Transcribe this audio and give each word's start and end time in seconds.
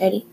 Ready? 0.00 0.26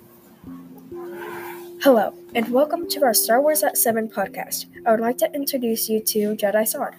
Hello, 1.82 2.14
and 2.34 2.50
welcome 2.50 2.88
to 2.90 3.04
our 3.04 3.14
Star 3.14 3.42
Wars 3.42 3.64
at 3.64 3.78
7 3.78 4.10
podcast. 4.10 4.66
I 4.86 4.92
would 4.92 5.00
like 5.00 5.18
to 5.20 5.32
introduce 5.34 5.90
you 5.90 6.00
to 6.02 6.36
Jedi 6.36 6.68
Saad, 6.68 6.96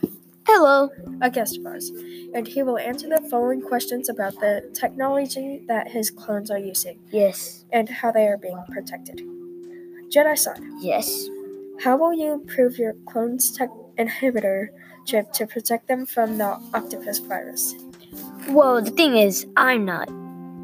Hello. 0.47 0.91
a 1.21 1.31
guest 1.31 1.59
of 1.59 1.67
ours, 1.67 1.90
and 2.35 2.47
he 2.47 2.63
will 2.63 2.79
answer 2.79 3.08
the 3.08 3.21
following 3.31 3.61
questions 3.63 4.08
about 4.08 4.35
the 4.40 4.69
technology 4.75 5.63
that 5.69 5.89
his 5.89 6.11
clones 6.11 6.51
are 6.51 6.58
using 6.58 6.99
Yes. 7.11 7.65
and 7.72 7.89
how 7.89 8.13
they 8.13 8.26
are 8.26 8.39
being 8.39 8.63
protected. 8.71 9.22
Jedi 10.08 10.37
Saad, 10.39 10.61
Yes. 10.80 11.29
how 11.80 11.97
will 11.97 12.12
you 12.12 12.33
improve 12.33 12.79
your 12.79 12.94
clone's 13.07 13.51
tech 13.57 13.71
inhibitor 13.98 14.69
chip 15.04 15.33
to 15.33 15.47
protect 15.47 15.89
them 15.89 16.05
from 16.07 16.39
the 16.39 16.59
octopus 16.75 17.19
virus? 17.19 17.75
Well, 18.48 18.80
the 18.83 18.91
thing 18.91 19.17
is, 19.17 19.47
I'm 19.57 19.85
not. 19.85 20.09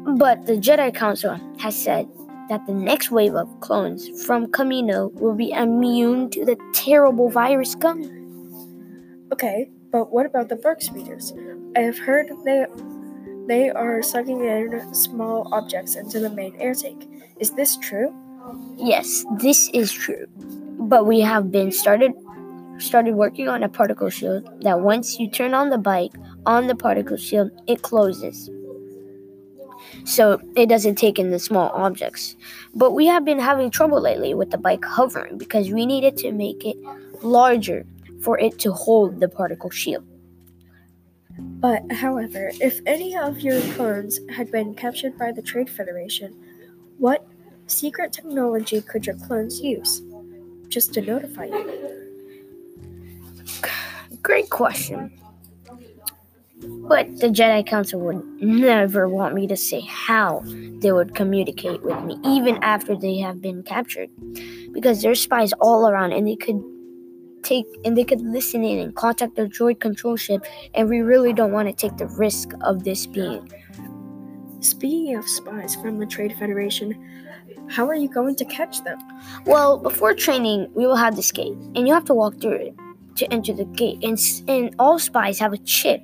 But 0.05 0.45
the 0.45 0.57
Jedi 0.57 0.93
Council 0.93 1.39
has 1.59 1.75
said 1.75 2.07
that 2.49 2.65
the 2.67 2.73
next 2.73 3.09
wave 3.09 3.35
of 3.35 3.47
clones 3.61 4.09
from 4.25 4.47
Kamino 4.47 5.13
will 5.13 5.33
be 5.33 5.51
immune 5.51 6.29
to 6.31 6.43
the 6.43 6.57
terrible 6.73 7.29
virus 7.29 7.73
coming. 7.75 8.11
Okay, 9.31 9.71
but 9.91 10.11
what 10.11 10.25
about 10.25 10.49
the 10.49 10.57
BARC 10.57 10.81
speeders? 10.81 11.33
I 11.75 11.81
have 11.81 11.97
heard 11.97 12.29
they 12.43 12.65
they 13.47 13.69
are 13.69 14.01
sucking 14.01 14.43
in 14.43 14.93
small 14.93 15.47
objects 15.53 15.95
into 15.95 16.19
the 16.19 16.29
main 16.29 16.55
air 16.59 16.75
tank. 16.75 17.07
Is 17.39 17.51
this 17.51 17.77
true? 17.77 18.13
Yes, 18.77 19.25
this 19.39 19.69
is 19.73 19.91
true. 19.91 20.27
But 20.79 21.05
we 21.05 21.21
have 21.21 21.51
been 21.51 21.71
started 21.71 22.11
started 22.77 23.15
working 23.15 23.47
on 23.47 23.63
a 23.63 23.69
particle 23.69 24.09
shield 24.09 24.49
that 24.63 24.81
once 24.81 25.19
you 25.19 25.29
turn 25.29 25.53
on 25.53 25.69
the 25.69 25.77
bike 25.77 26.11
on 26.45 26.67
the 26.67 26.75
particle 26.75 27.17
shield, 27.17 27.51
it 27.67 27.81
closes. 27.81 28.49
So 30.05 30.41
it 30.55 30.67
doesn't 30.67 30.95
take 30.95 31.19
in 31.19 31.31
the 31.31 31.39
small 31.39 31.69
objects. 31.69 32.35
But 32.75 32.91
we 32.91 33.05
have 33.07 33.23
been 33.25 33.39
having 33.39 33.71
trouble 33.71 34.01
lately 34.01 34.33
with 34.33 34.51
the 34.51 34.57
bike 34.57 34.83
hovering 34.83 35.37
because 35.37 35.71
we 35.71 35.85
needed 35.85 36.17
to 36.17 36.31
make 36.31 36.65
it 36.65 36.77
larger 37.21 37.85
for 38.21 38.39
it 38.39 38.59
to 38.59 38.71
hold 38.71 39.19
the 39.19 39.29
particle 39.29 39.69
shield. 39.69 40.05
But, 41.37 41.91
however, 41.91 42.51
if 42.61 42.79
any 42.85 43.15
of 43.17 43.39
your 43.39 43.59
clones 43.73 44.19
had 44.29 44.51
been 44.51 44.75
captured 44.75 45.17
by 45.17 45.31
the 45.31 45.41
Trade 45.41 45.69
Federation, 45.69 46.35
what 46.97 47.25
secret 47.67 48.13
technology 48.13 48.81
could 48.81 49.05
your 49.05 49.15
clones 49.15 49.59
use? 49.59 50.01
Just 50.67 50.93
to 50.93 51.01
notify 51.01 51.45
you. 51.45 51.93
Great 54.21 54.49
question. 54.49 55.11
But 56.87 57.19
the 57.19 57.27
Jedi 57.27 57.65
Council 57.65 57.99
would 58.01 58.23
never 58.41 59.07
want 59.07 59.35
me 59.35 59.47
to 59.47 59.57
say 59.57 59.81
how 59.81 60.43
they 60.79 60.91
would 60.91 61.15
communicate 61.15 61.81
with 61.83 62.03
me, 62.03 62.17
even 62.25 62.61
after 62.63 62.95
they 62.95 63.17
have 63.17 63.41
been 63.41 63.63
captured. 63.63 64.09
Because 64.71 65.01
there's 65.01 65.21
spies 65.21 65.53
all 65.61 65.87
around 65.87 66.11
and 66.11 66.27
they 66.27 66.35
could 66.35 66.61
take 67.43 67.65
and 67.85 67.97
they 67.97 68.03
could 68.03 68.21
listen 68.21 68.63
in 68.63 68.79
and 68.79 68.95
contact 68.95 69.35
their 69.35 69.47
droid 69.47 69.79
control 69.79 70.15
ship, 70.15 70.45
and 70.73 70.89
we 70.89 70.99
really 70.99 71.33
don't 71.33 71.51
want 71.51 71.67
to 71.67 71.73
take 71.73 71.97
the 71.97 72.07
risk 72.07 72.51
of 72.61 72.83
this 72.83 73.05
being. 73.05 73.51
Speaking 74.61 75.15
of 75.15 75.27
spies 75.27 75.75
from 75.75 75.99
the 75.99 76.05
Trade 76.05 76.33
Federation, 76.39 76.95
how 77.69 77.87
are 77.87 77.95
you 77.95 78.07
going 78.07 78.35
to 78.37 78.45
catch 78.45 78.83
them? 78.83 78.97
Well, 79.45 79.77
before 79.77 80.13
training, 80.13 80.71
we 80.73 80.85
will 80.85 80.95
have 80.95 81.15
this 81.15 81.31
gate, 81.31 81.57
and 81.75 81.87
you 81.87 81.93
have 81.93 82.05
to 82.05 82.13
walk 82.13 82.39
through 82.39 82.55
it 82.55 82.75
to 83.17 83.31
enter 83.31 83.53
the 83.53 83.65
gate. 83.65 84.03
And, 84.03 84.17
and 84.47 84.73
all 84.79 84.99
spies 84.99 85.39
have 85.39 85.53
a 85.53 85.57
chip, 85.57 86.01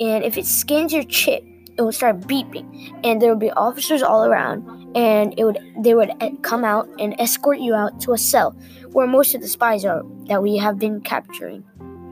and 0.00 0.24
if 0.24 0.36
it 0.36 0.46
scans 0.46 0.92
your 0.92 1.04
chip, 1.04 1.44
it 1.76 1.82
will 1.82 1.92
start 1.92 2.20
beeping, 2.22 2.66
and 3.04 3.22
there 3.22 3.30
will 3.30 3.38
be 3.38 3.50
officers 3.52 4.02
all 4.02 4.24
around, 4.24 4.66
and 4.96 5.34
it 5.38 5.44
would 5.44 5.58
they 5.80 5.94
would 5.94 6.10
e- 6.22 6.36
come 6.42 6.64
out 6.64 6.88
and 6.98 7.14
escort 7.20 7.58
you 7.60 7.74
out 7.74 8.00
to 8.00 8.12
a 8.12 8.18
cell 8.18 8.56
where 8.92 9.06
most 9.06 9.34
of 9.34 9.40
the 9.40 9.48
spies 9.48 9.84
are 9.84 10.02
that 10.26 10.42
we 10.42 10.56
have 10.56 10.78
been 10.78 11.00
capturing 11.00 11.64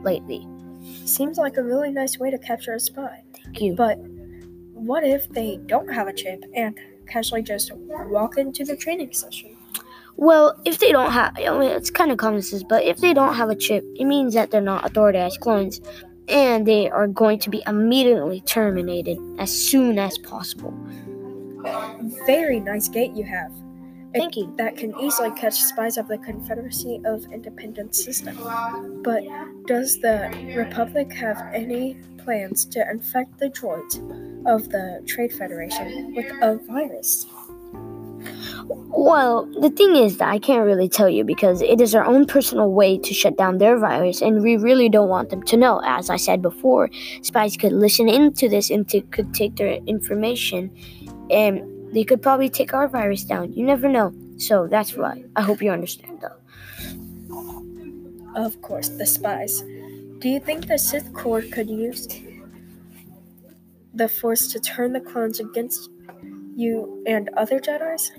lately. 0.03 0.47
Seems 1.05 1.37
like 1.37 1.57
a 1.57 1.63
really 1.63 1.91
nice 1.91 2.17
way 2.17 2.31
to 2.31 2.37
capture 2.37 2.73
a 2.73 2.79
spy. 2.79 3.23
Thank 3.43 3.61
you. 3.61 3.75
But 3.75 3.97
what 4.73 5.03
if 5.03 5.27
they 5.29 5.57
don't 5.65 5.91
have 5.91 6.07
a 6.07 6.13
chip 6.13 6.43
and 6.55 6.77
casually 7.07 7.41
just 7.41 7.71
walk 7.73 8.37
into 8.37 8.63
the 8.63 8.75
training 8.77 9.13
session? 9.13 9.57
Well, 10.15 10.59
if 10.65 10.79
they 10.79 10.91
don't 10.91 11.11
have, 11.11 11.35
I 11.37 11.49
mean, 11.57 11.69
it's 11.69 11.91
kind 11.91 12.11
of 12.11 12.17
common 12.17 12.41
sense, 12.41 12.63
but 12.63 12.83
if 12.83 12.97
they 12.97 13.13
don't 13.13 13.35
have 13.35 13.49
a 13.49 13.55
chip, 13.55 13.83
it 13.95 14.05
means 14.05 14.33
that 14.33 14.49
they're 14.49 14.61
not 14.61 14.83
authorized 14.83 15.39
clones, 15.41 15.79
and 16.27 16.65
they 16.67 16.89
are 16.89 17.07
going 17.07 17.39
to 17.39 17.49
be 17.49 17.63
immediately 17.67 18.41
terminated 18.41 19.17
as 19.39 19.51
soon 19.51 19.97
as 19.97 20.17
possible. 20.17 20.73
Very 22.25 22.59
nice 22.59 22.87
gate 22.87 23.11
you 23.13 23.23
have. 23.23 23.51
Thank 24.13 24.35
you. 24.35 24.53
That 24.57 24.77
can 24.77 24.97
easily 24.99 25.31
catch 25.31 25.61
spies 25.61 25.97
of 25.97 26.07
the 26.07 26.17
Confederacy 26.17 27.01
of 27.05 27.25
Independence 27.31 28.03
system. 28.03 28.37
But 29.03 29.23
does 29.67 29.99
the 29.99 30.31
Republic 30.55 31.11
have 31.13 31.41
any 31.53 31.97
plans 32.17 32.65
to 32.65 32.89
infect 32.89 33.37
the 33.37 33.49
droids 33.49 33.95
of 34.45 34.69
the 34.69 35.03
Trade 35.05 35.33
Federation 35.33 36.15
with 36.15 36.31
a 36.41 36.59
virus? 36.67 37.25
Well, 38.69 39.45
the 39.61 39.69
thing 39.69 39.95
is 39.95 40.17
that 40.17 40.29
I 40.29 40.39
can't 40.39 40.65
really 40.65 40.89
tell 40.89 41.09
you 41.09 41.23
because 41.23 41.61
it 41.61 41.79
is 41.79 41.95
our 41.95 42.03
own 42.03 42.25
personal 42.25 42.71
way 42.71 42.97
to 42.97 43.13
shut 43.13 43.37
down 43.37 43.57
their 43.57 43.77
virus, 43.77 44.21
and 44.21 44.41
we 44.41 44.57
really 44.57 44.89
don't 44.89 45.09
want 45.09 45.29
them 45.29 45.43
to 45.43 45.57
know. 45.57 45.81
As 45.85 46.09
I 46.09 46.17
said 46.17 46.41
before, 46.41 46.89
spies 47.21 47.55
could 47.55 47.73
listen 47.73 48.09
into 48.09 48.49
this 48.49 48.69
and 48.69 48.87
to, 48.89 49.01
could 49.01 49.33
take 49.33 49.55
their 49.55 49.75
information, 49.85 50.71
and 51.29 51.61
they 51.93 52.03
could 52.03 52.21
probably 52.21 52.49
take 52.49 52.73
our 52.73 52.87
virus 52.87 53.23
down. 53.23 53.53
You 53.53 53.65
never 53.65 53.87
know. 53.87 54.13
So 54.37 54.67
that's 54.67 54.93
why. 54.95 55.23
I 55.35 55.41
hope 55.41 55.61
you 55.61 55.71
understand, 55.71 56.21
though. 56.21 56.35
Of 58.35 58.61
course, 58.61 58.89
the 58.89 59.05
spies. 59.05 59.63
Do 60.19 60.29
you 60.29 60.39
think 60.39 60.67
the 60.67 60.77
Sith 60.77 61.13
Court 61.13 61.51
could 61.51 61.69
use 61.69 62.07
the 63.93 64.09
Force 64.09 64.47
to 64.51 64.59
turn 64.59 64.93
the 64.93 64.99
clones 64.99 65.39
against 65.39 65.89
you 66.55 67.03
and 67.07 67.29
other 67.37 67.59
Jedi's? 67.59 68.11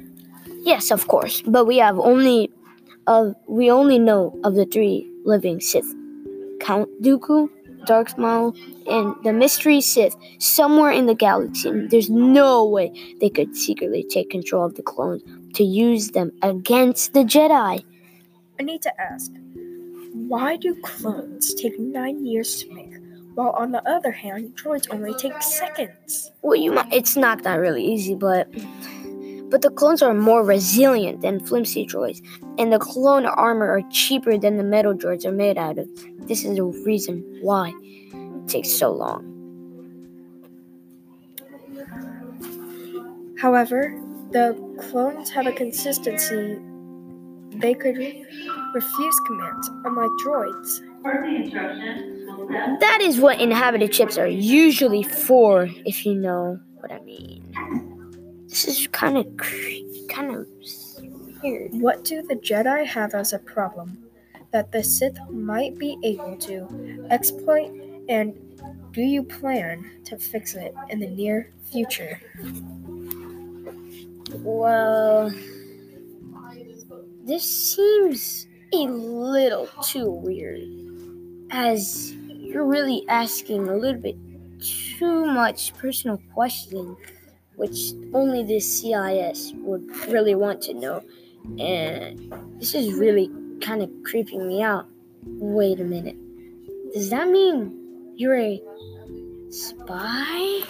Yes, 0.69 0.91
of 0.91 1.09
course, 1.09 1.41
but 1.47 1.65
we 1.65 1.79
have 1.79 1.99
only, 1.99 2.51
uh, 3.07 3.33
we 3.47 3.71
only 3.71 3.99
know 3.99 4.39
of 4.45 4.55
the 4.55 4.67
three 4.67 5.11
living 5.25 5.61
Sith: 5.61 5.91
Count 6.61 6.91
Dooku, 7.01 7.49
Darth 7.87 8.19
Maul, 8.19 8.55
and 8.87 9.15
the 9.25 9.33
mystery 9.33 9.81
Sith 9.81 10.15
somewhere 10.39 10.91
in 10.91 11.07
the 11.07 11.15
galaxy. 11.15 11.71
There's 11.87 12.11
no 12.11 12.69
way 12.69 12.93
they 13.19 13.31
could 13.31 13.57
secretly 13.57 14.05
take 14.05 14.29
control 14.29 14.67
of 14.67 14.75
the 14.75 14.83
clones 14.83 15.23
to 15.55 15.65
use 15.65 16.11
them 16.11 16.33
against 16.43 17.15
the 17.15 17.25
Jedi. 17.25 17.83
I 18.61 18.63
need 18.63 18.83
to 18.83 18.93
ask, 19.01 19.33
why 20.13 20.57
do 20.57 20.75
clones 20.83 21.55
take 21.55 21.81
nine 21.81 22.27
years 22.27 22.63
to 22.63 22.75
make, 22.75 22.93
while 23.37 23.55
on 23.57 23.73
the 23.73 23.83
other 23.89 24.13
hand, 24.13 24.55
droids 24.55 24.87
only 24.91 25.15
take 25.15 25.41
seconds? 25.43 26.31
Well, 26.43 26.57
you 26.57 26.73
might, 26.73 26.93
it's 26.93 27.17
not 27.17 27.43
that 27.45 27.55
really 27.55 27.85
easy, 27.85 28.15
but 28.15 28.53
but 29.51 29.63
the 29.63 29.71
clones 29.71 30.03
are 30.03 30.15
more 30.15 30.45
resilient 30.45 31.23
than 31.23 31.41
flimsy 31.41 31.87
droids, 31.87 32.21
and 32.59 32.73
the 32.73 32.79
clone 32.79 33.27
armor 33.27 33.71
are 33.71 33.83
cheaper 33.91 34.37
than 34.39 34.57
the 34.57 34.65
metal 34.65 34.95
droids 34.95 35.25
are 35.25 35.33
made 35.33 35.59
out 35.59 35.79
of. 35.79 35.89
This 36.27 36.45
is 36.45 36.57
the 36.57 36.65
reason 36.65 37.25
why 37.41 37.73
it 37.83 38.49
takes 38.49 38.71
so 38.71 38.93
long. 38.93 39.25
However, 43.41 43.95
the 44.33 44.55
clones 44.91 45.31
have 45.31 45.47
a 45.47 45.53
consistency. 45.53 46.59
They 47.51 47.75
could 47.75 47.97
refuse 48.75 49.21
commands, 49.27 49.71
unlike 49.85 50.11
droids. 50.25 50.81
That 52.81 52.99
is 53.01 53.21
what 53.21 53.39
inhibitor 53.39 53.91
chips 53.91 54.19
are 54.19 54.27
usually 54.27 55.03
for, 55.03 55.69
if 55.87 56.05
you 56.05 56.15
know 56.15 56.59
what 56.81 56.93
I 56.93 57.01
mean. 57.01 57.98
This 58.49 58.67
is 58.67 58.87
kind 58.89 59.17
of 59.19 59.27
kind 60.09 60.35
of 60.35 60.47
weird. 61.43 61.73
What 61.73 62.05
do 62.05 62.23
the 62.23 62.37
Jedi 62.37 62.87
have 62.87 63.15
as 63.15 63.33
a 63.33 63.39
problem 63.39 63.99
that 64.53 64.73
the 64.73 64.83
Sith 64.83 65.19
might 65.31 65.79
be 65.79 65.99
able 66.03 66.37
to 66.39 67.07
exploit, 67.11 67.71
and 68.09 68.35
do 68.93 69.03
you 69.03 69.23
plan 69.23 70.03
to 70.05 70.17
fix 70.17 70.55
it 70.55 70.75
in 70.89 70.99
the 70.99 71.07
near 71.07 71.53
future? 71.71 72.19
Well, 74.37 75.31
this 77.25 77.75
seems 77.75 78.47
a 78.73 78.87
little 78.87 79.69
too 79.83 80.11
weird, 80.11 80.63
as 81.51 82.15
you're 82.15 82.65
really 82.65 83.05
asking 83.09 83.69
a 83.69 83.77
little 83.77 84.01
bit 84.01 84.17
too 84.61 85.27
much 85.27 85.75
personal 85.75 86.19
question, 86.33 86.97
which 87.59 87.93
only 88.15 88.45
the 88.45 88.61
CIS 88.61 89.53
would 89.57 89.85
really 90.07 90.35
want 90.35 90.63
to 90.63 90.75
know. 90.75 91.03
And 91.59 92.33
this 92.59 92.75
is 92.75 92.95
really 92.95 93.31
kind 93.61 93.83
of 93.83 93.91
creeping 94.05 94.47
me 94.47 94.63
out. 94.63 94.87
Wait 95.25 95.81
a 95.81 95.85
minute. 95.85 96.17
Does 96.95 97.11
that 97.11 97.29
mean 97.29 98.15
you're 98.17 98.39
a 98.39 98.63
spy? 99.51 100.63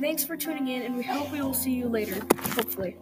Thanks 0.00 0.24
for 0.24 0.36
tuning 0.36 0.68
in, 0.68 0.82
and 0.82 0.96
we 0.96 1.04
hope 1.04 1.30
we 1.30 1.40
will 1.40 1.54
see 1.54 1.72
you 1.72 1.86
later, 1.86 2.14
hopefully. 2.54 2.96